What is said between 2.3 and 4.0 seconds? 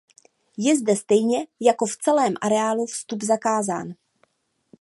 areálu vstup zakázán.